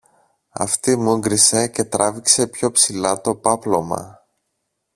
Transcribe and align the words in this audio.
Αυτή 0.49 0.95
μούγκρισε 0.95 1.67
και 1.67 1.83
τράβηξε 1.83 2.47
πιο 2.47 2.71
ψηλά 2.71 3.21
το 3.21 3.35
πάπλωμα 3.35 4.25